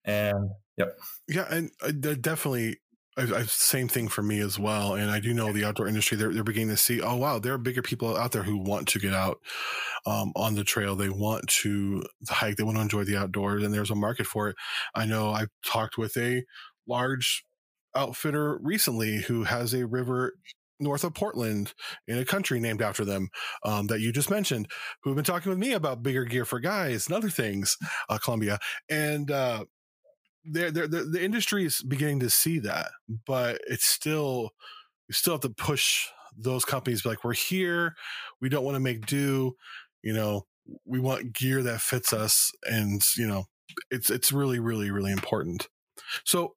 [0.03, 0.97] And yep.
[1.27, 2.79] Yeah, and uh, definitely
[3.19, 4.95] I, I, same thing for me as well.
[4.95, 7.53] And I do know the outdoor industry, they're, they're beginning to see, oh, wow, there
[7.53, 9.39] are bigger people out there who want to get out
[10.05, 10.95] um, on the trail.
[10.95, 12.55] They want to hike.
[12.55, 14.55] They want to enjoy the outdoors and there's a market for it.
[14.95, 16.43] I know I've talked with a
[16.87, 17.43] large
[17.95, 20.33] outfitter recently who has a river
[20.79, 21.73] north of Portland
[22.07, 23.29] in a country named after them
[23.65, 24.67] um, that you just mentioned,
[25.03, 27.75] who've been talking with me about bigger gear for guys and other things,
[28.09, 28.59] uh, Columbia.
[28.89, 29.65] And uh,
[30.49, 32.91] they're, they're, the, the industry is beginning to see that,
[33.25, 34.51] but it's still,
[35.07, 36.07] you still have to push
[36.37, 37.95] those companies like, we're here.
[38.41, 39.55] We don't want to make do,
[40.03, 40.45] you know,
[40.85, 42.51] we want gear that fits us.
[42.63, 43.45] And, you know,
[43.91, 45.67] it's, it's really, really, really important.
[46.25, 46.55] So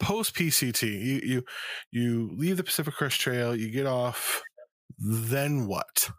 [0.00, 1.44] post PCT, you, you,
[1.90, 4.42] you leave the Pacific Crest Trail, you get off,
[4.98, 6.10] then what?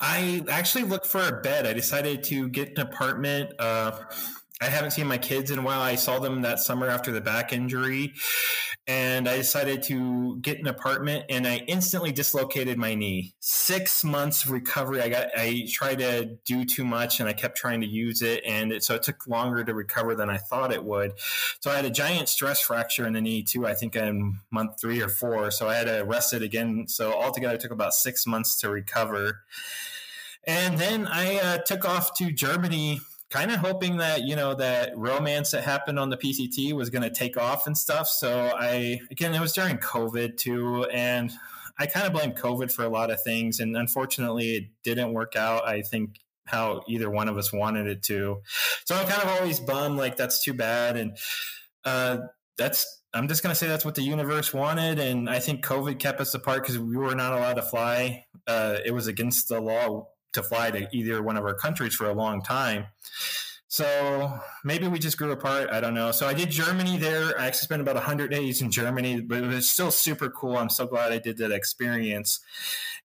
[0.00, 1.66] I actually looked for a bed.
[1.66, 3.52] I decided to get an apartment.
[3.58, 3.98] Uh,
[4.60, 5.80] I haven't seen my kids in a while.
[5.80, 8.14] I saw them that summer after the back injury,
[8.88, 11.26] and I decided to get an apartment.
[11.28, 13.34] And I instantly dislocated my knee.
[13.38, 15.00] Six months of recovery.
[15.00, 15.28] I got.
[15.36, 18.82] I tried to do too much, and I kept trying to use it, and it,
[18.82, 21.12] so it took longer to recover than I thought it would.
[21.60, 23.64] So I had a giant stress fracture in the knee too.
[23.64, 25.52] I think in month three or four.
[25.52, 26.86] So I had to rest it again.
[26.88, 29.42] So altogether, it took about six months to recover.
[30.48, 34.96] And then I uh, took off to Germany kind of hoping that you know that
[34.96, 38.08] romance that happened on the PCT was going to take off and stuff.
[38.08, 41.30] So I again, it was during COVID too, and
[41.78, 45.36] I kind of blame COVID for a lot of things, and unfortunately, it didn't work
[45.36, 45.66] out.
[45.66, 48.40] I think how either one of us wanted it to.
[48.86, 51.16] So I'm kind of always bummed, like that's too bad, and
[51.84, 52.18] uh,
[52.56, 52.94] that's.
[53.14, 56.20] I'm just going to say that's what the universe wanted, and I think COVID kept
[56.20, 58.26] us apart because we were not allowed to fly.
[58.46, 62.06] Uh, it was against the law to fly to either one of our countries for
[62.06, 62.86] a long time.
[63.70, 65.68] So maybe we just grew apart.
[65.70, 66.10] I don't know.
[66.10, 67.38] So I did Germany there.
[67.38, 70.56] I actually spent about 100 days in Germany, but it was still super cool.
[70.56, 72.40] I'm so glad I did that experience.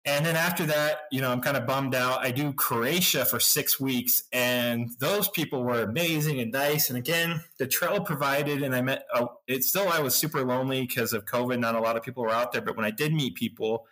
[0.04, 2.24] And then after that, you know, I'm kind of bummed out.
[2.24, 6.88] I do Croatia for six weeks, and those people were amazing and nice.
[6.88, 9.04] And again, the trail provided, and I met.
[9.14, 11.58] Oh, it's still I was super lonely because of COVID.
[11.58, 13.86] Not a lot of people were out there, but when I did meet people,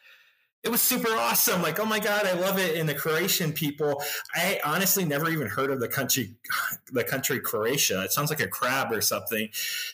[0.65, 1.63] it was super awesome.
[1.63, 2.77] Like, oh my god, I love it.
[2.77, 4.03] And the Croatian people,
[4.35, 6.35] I honestly never even heard of the country,
[6.93, 8.03] the country Croatia.
[8.03, 9.49] It sounds like a crab or something.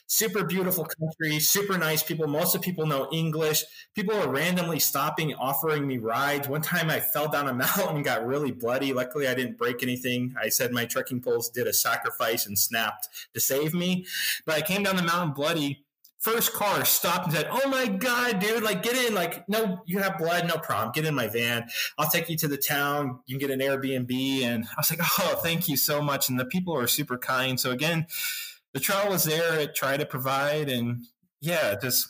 [0.07, 2.27] Super beautiful country, super nice people.
[2.27, 3.63] Most of people know English.
[3.93, 6.47] People are randomly stopping, offering me rides.
[6.47, 8.91] One time, I fell down a mountain and got really bloody.
[8.91, 10.33] Luckily, I didn't break anything.
[10.41, 14.07] I said my trekking poles did a sacrifice and snapped to save me,
[14.45, 15.84] but I came down the mountain bloody
[16.25, 18.63] first car stopped and said, "Oh my god, dude!
[18.63, 19.13] Like, get in!
[19.13, 20.91] Like, no, you have blood, no problem.
[20.91, 21.69] Get in my van.
[21.97, 23.19] I'll take you to the town.
[23.27, 26.39] You can get an Airbnb." And I was like, "Oh, thank you so much." And
[26.39, 27.59] the people are super kind.
[27.59, 28.07] So again,
[28.73, 29.59] the trial was there.
[29.59, 31.05] It tried to provide, and
[31.41, 32.09] yeah, just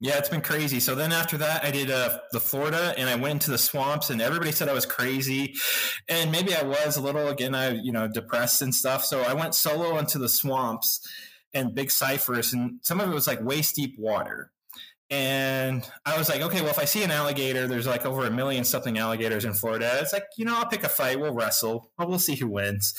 [0.00, 0.80] Yeah, it's been crazy.
[0.80, 4.10] So then after that, I did uh, the Florida and I went into the swamps
[4.10, 5.54] and everybody said I was crazy.
[6.08, 9.04] And maybe I was a little, again, I, you know, depressed and stuff.
[9.04, 11.00] So I went solo into the swamps
[11.54, 14.50] and big cypress and some of it was like waist deep water.
[15.14, 18.32] And I was like, okay, well, if I see an alligator, there's like over a
[18.32, 19.98] million something alligators in Florida.
[20.00, 21.20] It's like, you know, I'll pick a fight.
[21.20, 21.92] We'll wrestle.
[21.96, 22.94] Well, see who wins.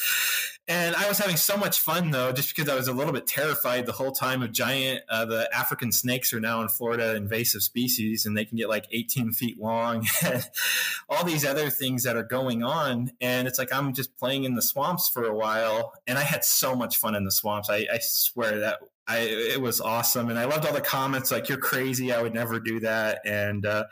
[0.66, 3.28] And I was having so much fun though, just because I was a little bit
[3.28, 5.04] terrified the whole time of giant.
[5.10, 8.88] Uh, the African snakes are now in Florida invasive species, and they can get like
[8.92, 10.08] 18 feet long.
[11.10, 14.56] all these other things that are going on, and it's like I'm just playing in
[14.56, 17.70] the swamps for a while, and I had so much fun in the swamps.
[17.70, 21.50] I, I swear that I it was awesome, and I loved all the comments like
[21.50, 23.66] "You're crazy, I would never do that," and.
[23.66, 23.86] Uh,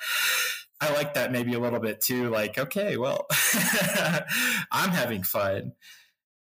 [0.82, 2.30] I like that maybe a little bit too.
[2.30, 3.26] Like, okay, well,
[4.70, 5.72] I'm having fun.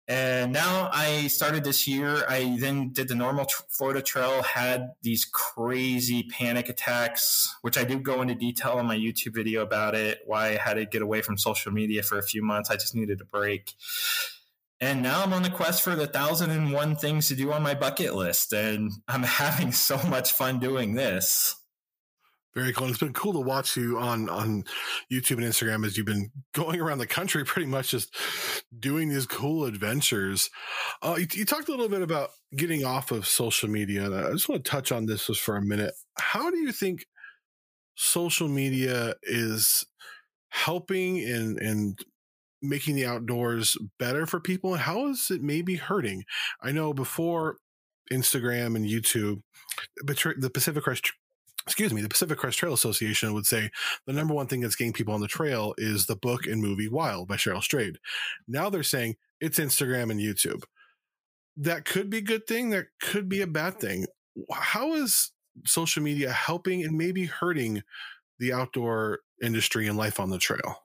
[0.08, 2.26] And now I started this year.
[2.28, 7.86] I then did the normal tr- Florida Trail, had these crazy panic attacks, which I
[7.86, 11.02] do go into detail in my YouTube video about it, why I had to get
[11.02, 12.70] away from social media for a few months.
[12.70, 13.76] I just needed a break.
[14.84, 17.64] And now I'm on the quest for the thousand and one things to do on
[17.64, 18.52] my bucket list.
[18.52, 21.56] And I'm having so much fun doing this.
[22.54, 22.90] Very cool.
[22.90, 24.66] It's been cool to watch you on on
[25.10, 28.14] YouTube and Instagram as you've been going around the country, pretty much just
[28.78, 30.50] doing these cool adventures.
[31.02, 34.32] Uh, you, you talked a little bit about getting off of social media, and I
[34.34, 35.94] just want to touch on this just for a minute.
[36.18, 37.06] How do you think
[37.96, 39.86] social media is
[40.50, 41.98] helping and and
[42.64, 46.24] making the outdoors better for people, and how is it maybe hurting?
[46.62, 47.58] I know before
[48.12, 49.42] Instagram and YouTube,
[49.98, 51.12] the Pacific Crest
[51.66, 53.70] excuse me, the Pacific Crest Trail Association would say
[54.06, 56.90] the number one thing that's getting people on the trail is the book and movie
[56.90, 58.00] Wild by Cheryl Strayed.
[58.48, 60.64] Now they're saying it's Instagram and YouTube.
[61.56, 62.72] That could be a good thing.
[62.72, 64.08] That could be a bad thing.
[64.52, 65.32] How is
[65.66, 67.84] social media helping and maybe hurting
[68.40, 70.83] the outdoor industry and life on the trail?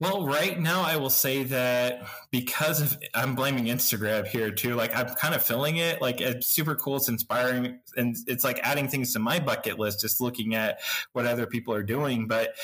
[0.00, 4.74] Well, right now I will say that because of I'm blaming Instagram here too.
[4.74, 6.00] Like I'm kind of feeling it.
[6.00, 6.96] Like it's super cool.
[6.96, 10.00] It's inspiring, and it's like adding things to my bucket list.
[10.00, 10.80] Just looking at
[11.12, 12.26] what other people are doing.
[12.28, 12.54] But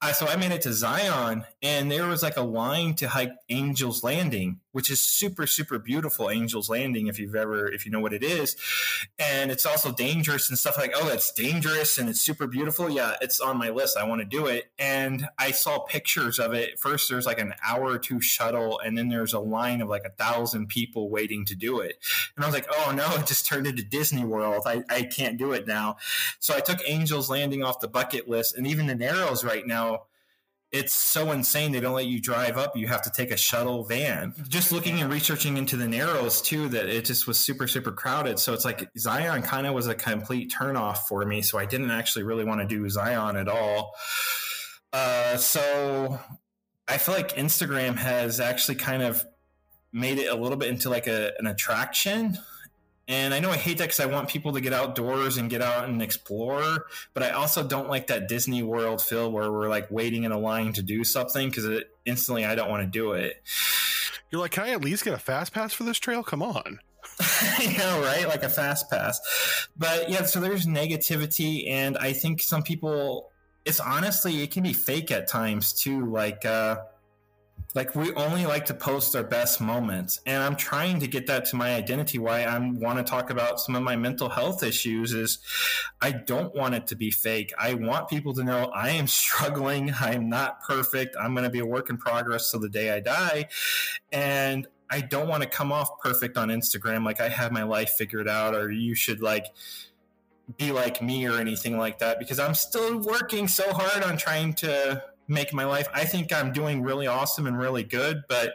[0.00, 3.32] I so I made it to Zion, and there was like a line to hike
[3.48, 6.30] Angels Landing, which is super super beautiful.
[6.30, 8.56] Angels Landing, if you've ever if you know what it is,
[9.18, 10.92] and it's also dangerous and stuff like.
[10.94, 12.90] Oh, it's dangerous and it's super beautiful.
[12.90, 13.96] Yeah, it's on my list.
[13.96, 16.78] I want to do it, and I saw pictures of it.
[16.80, 20.04] First, there's like an hour or two shuttle, and then there's a line of like
[20.04, 21.98] a thousand people waiting to do it.
[22.36, 24.64] And I was like, oh no, it just turned into Disney World.
[24.66, 25.96] I, I can't do it now.
[26.38, 30.04] So I took Angels Landing off the bucket list, and even the Narrows right now.
[30.72, 32.76] It's so insane they don't let you drive up.
[32.76, 34.32] You have to take a shuttle van.
[34.48, 38.38] Just looking and researching into the Narrows too, that it just was super, super crowded.
[38.38, 41.42] So it's like Zion kind of was a complete turnoff for me.
[41.42, 43.92] So I didn't actually really want to do Zion at all.
[44.94, 46.18] Uh, so
[46.88, 49.24] I feel like Instagram has actually kind of
[49.92, 52.38] made it a little bit into like a, an attraction.
[53.08, 55.60] And I know I hate that because I want people to get outdoors and get
[55.60, 59.90] out and explore, but I also don't like that Disney World feel where we're like
[59.90, 63.12] waiting in a line to do something because it instantly I don't want to do
[63.12, 63.42] it.
[64.30, 66.22] You're like, can I at least get a fast pass for this trail?
[66.22, 66.78] Come on.
[67.60, 68.26] you know, right?
[68.26, 69.20] Like a fast pass.
[69.76, 73.32] But yeah, so there's negativity, and I think some people
[73.64, 76.76] it's honestly it can be fake at times too like uh
[77.74, 81.44] like we only like to post our best moments and i'm trying to get that
[81.46, 82.18] to my identity.
[82.18, 85.38] Why i want to talk about some of my mental health issues is
[86.00, 87.52] i don't want it to be fake.
[87.58, 89.92] I want people to know i am struggling.
[90.00, 91.16] I'm not perfect.
[91.18, 93.48] I'm going to be a work in progress till the day i die.
[94.10, 97.90] And i don't want to come off perfect on instagram like i have my life
[97.90, 99.46] figured out or you should like
[100.58, 104.54] be like me or anything like that because I'm still working so hard on trying
[104.54, 105.88] to make my life.
[105.94, 108.54] I think I'm doing really awesome and really good, but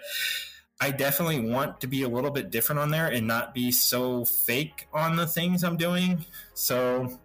[0.80, 4.26] I definitely want to be a little bit different on there and not be so
[4.26, 6.26] fake on the things I'm doing.
[6.54, 7.20] So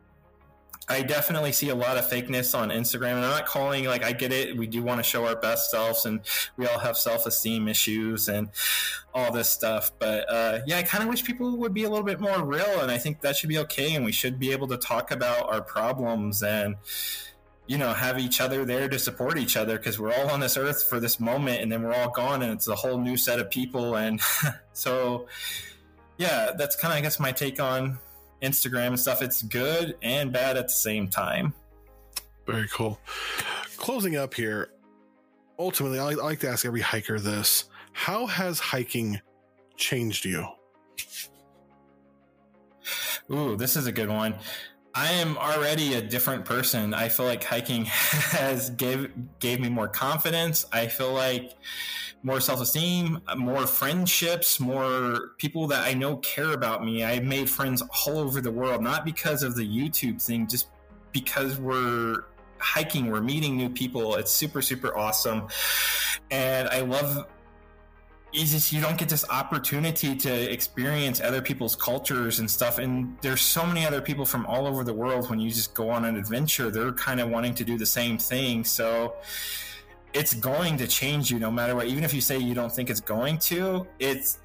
[0.88, 4.12] I definitely see a lot of fakeness on Instagram, and I'm not calling like I
[4.12, 4.56] get it.
[4.56, 6.20] We do want to show our best selves, and
[6.56, 8.48] we all have self esteem issues and
[9.14, 9.92] all this stuff.
[9.98, 12.80] But uh, yeah, I kind of wish people would be a little bit more real,
[12.80, 13.94] and I think that should be okay.
[13.94, 16.76] And we should be able to talk about our problems and
[17.72, 20.58] you know have each other there to support each other because we're all on this
[20.58, 23.40] earth for this moment, and then we're all gone, and it's a whole new set
[23.40, 23.96] of people.
[23.96, 24.20] And
[24.74, 25.26] so
[26.18, 27.98] yeah, that's kind of I guess my take on
[28.42, 29.22] Instagram and stuff.
[29.22, 31.54] It's good and bad at the same time.
[32.46, 33.00] Very cool.
[33.78, 34.68] Closing up here,
[35.58, 39.18] ultimately, I like to ask every hiker this How has hiking
[39.78, 40.46] changed you?
[43.30, 44.34] Ooh, this is a good one.
[44.94, 46.92] I am already a different person.
[46.92, 50.66] I feel like hiking has gave gave me more confidence.
[50.72, 51.54] I feel like
[52.22, 57.02] more self-esteem, more friendships, more people that I know care about me.
[57.04, 60.68] I made friends all over the world, not because of the YouTube thing, just
[61.10, 62.24] because we're
[62.58, 64.16] hiking, we're meeting new people.
[64.16, 65.48] It's super super awesome.
[66.30, 67.26] And I love
[68.32, 72.78] you just you don't get this opportunity to experience other people's cultures and stuff.
[72.78, 75.90] And there's so many other people from all over the world when you just go
[75.90, 78.64] on an adventure they're kind of wanting to do the same thing.
[78.64, 79.16] So
[80.14, 81.86] it's going to change you no matter what.
[81.86, 84.38] Even if you say you don't think it's going to it's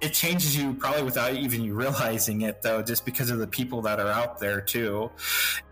[0.00, 3.82] it changes you probably without even you realizing it though just because of the people
[3.82, 5.10] that are out there too.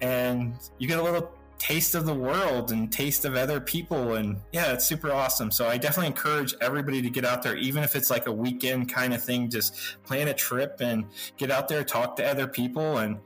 [0.01, 1.33] And you get a little
[1.63, 5.69] taste of the world and taste of other people and yeah it's super awesome so
[5.69, 9.15] i definitely encourage everybody to get out there even if it's like a weekend kind
[9.15, 11.05] of thing just plan a trip and
[11.37, 13.17] get out there talk to other people and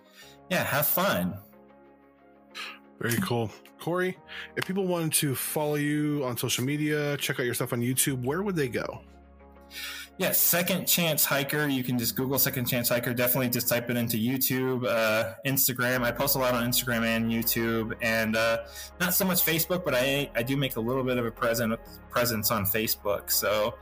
[0.50, 1.34] yeah have fun
[3.00, 3.50] Very cool.
[3.78, 4.18] Cory,
[4.56, 8.24] if people wanted to follow you on social media, check out your stuff on YouTube,
[8.24, 9.02] where would they go?
[10.18, 11.68] Yeah, Second Chance Hiker.
[11.68, 13.12] You can just Google Second Chance Hiker.
[13.12, 16.04] Definitely just type it into YouTube, uh, Instagram.
[16.04, 18.64] I post a lot on Instagram and YouTube, and uh,
[18.98, 21.78] not so much Facebook, but I I do make a little bit of a present
[22.08, 23.30] presence on Facebook.
[23.30, 23.74] So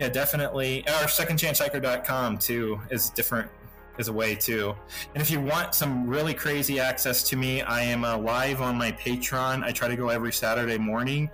[0.00, 0.80] yeah, definitely.
[0.88, 3.48] Or secondchancehiker.com too is different
[3.96, 4.74] is a way too.
[5.14, 8.76] And if you want some really crazy access to me, I am uh, live on
[8.76, 9.62] my Patreon.
[9.62, 11.30] I try to go every Saturday morning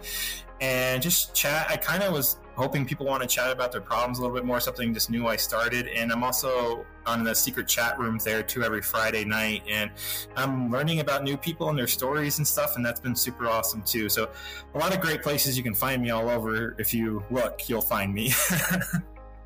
[0.61, 1.66] and just chat.
[1.70, 4.44] I kind of was hoping people want to chat about their problems a little bit
[4.44, 5.88] more, something just new I started.
[5.88, 9.62] And I'm also on the secret chat rooms there too every Friday night.
[9.68, 9.90] And
[10.36, 12.76] I'm learning about new people and their stories and stuff.
[12.76, 14.09] And that's been super awesome too.
[14.09, 14.30] So
[14.74, 16.76] a lot of great places you can find me all over.
[16.78, 18.32] If you look, you'll find me.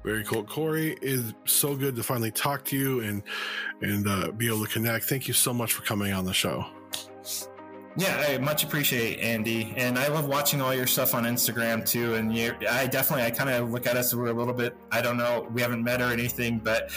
[0.05, 0.45] Very cool.
[0.45, 3.23] Cory is so good to finally talk to you and
[3.83, 5.07] and uh, be able to connect.
[5.07, 6.65] Thank you so much for coming on the show.
[7.99, 12.15] Yeah, I much appreciate Andy, and I love watching all your stuff on Instagram too.
[12.15, 14.77] And you, I definitely, I kind of look at us we're a little bit.
[14.93, 16.91] I don't know, we haven't met or anything, but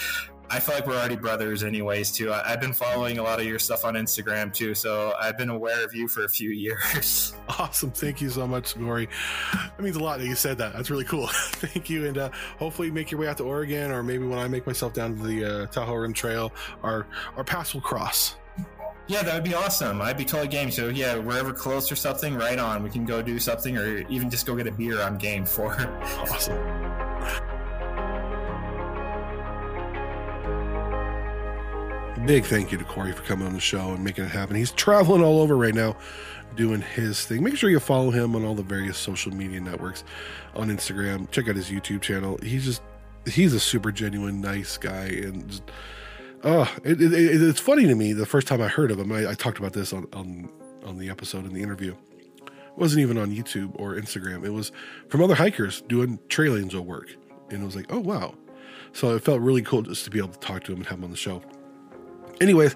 [0.52, 2.12] I feel like we're already brothers, anyways.
[2.12, 2.32] Too.
[2.32, 5.50] I, I've been following a lot of your stuff on Instagram too, so I've been
[5.50, 7.34] aware of you for a few years.
[7.47, 7.91] Awesome.
[7.91, 9.08] Thank you so much, Cory.
[9.54, 10.74] That means a lot that you said that.
[10.74, 11.28] That's really cool.
[11.32, 12.08] Thank you.
[12.08, 14.93] And uh, hopefully make your way out to Oregon or maybe when I make myself
[14.93, 16.52] down to the uh, Tahoe Rim Trail,
[16.84, 18.36] our, our paths will cross.
[19.10, 20.01] Yeah, that would be awesome.
[20.01, 20.70] I'd be totally game.
[20.70, 22.84] So yeah, wherever close or something, right on.
[22.84, 25.01] We can go do something, or even just go get a beer.
[25.01, 25.76] I'm game for.
[26.20, 26.57] Awesome.
[32.28, 34.55] Big thank you to Cory for coming on the show and making it happen.
[34.55, 35.95] He's traveling all over right now
[36.55, 37.43] doing his thing.
[37.43, 40.03] Make sure you follow him on all the various social media networks
[40.53, 41.32] on Instagram.
[41.32, 42.38] Check out his YouTube channel.
[42.43, 42.84] He's just
[43.26, 45.64] he's a super genuine, nice guy and just,
[46.44, 48.14] oh, it, it, it- it's funny to me.
[48.14, 50.50] The first time I heard of him, I, I talked about this on, on
[50.86, 51.94] on the episode in the interview.
[52.46, 54.46] It wasn't even on YouTube or Instagram.
[54.46, 54.72] It was
[55.10, 57.14] from other hikers doing trail angel work,
[57.50, 58.36] and it was like, oh wow.
[58.94, 60.98] So it felt really cool just to be able to talk to him and have
[61.00, 61.42] him on the show.
[62.42, 62.76] Anyways,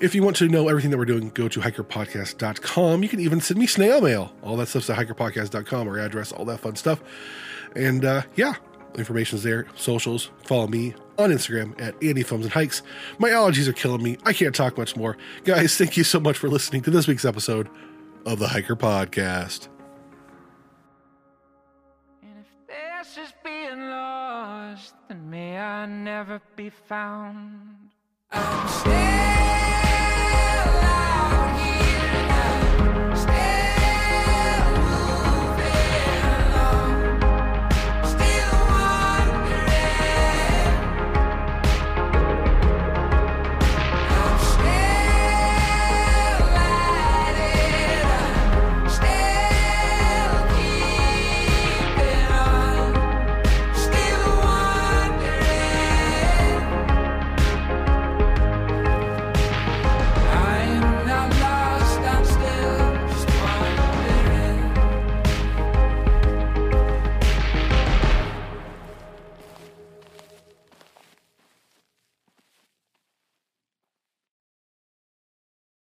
[0.00, 3.02] if you want to know everything that we're doing, go to hikerpodcast.com.
[3.02, 4.32] You can even send me snail mail.
[4.42, 7.02] All that stuff's at hikerpodcast.com, our address, all that fun stuff.
[7.76, 8.54] And uh, yeah,
[8.96, 9.66] information's there.
[9.76, 12.82] Socials, follow me on Instagram at Andy Films and Hikes.
[13.18, 14.18] My allergies are killing me.
[14.24, 15.16] I can't talk much more.
[15.44, 17.68] Guys, thank you so much for listening to this week's episode
[18.26, 19.68] of the Hiker Podcast.
[22.22, 27.90] And if this is being lost, then may I never be found.